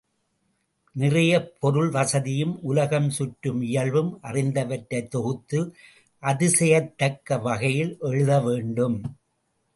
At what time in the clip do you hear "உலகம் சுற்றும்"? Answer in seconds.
2.61-3.61